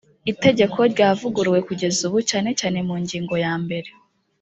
[0.31, 3.89] itegeko ryavuguruwe kugeza ubu cyane cyane mu ngingo yambere.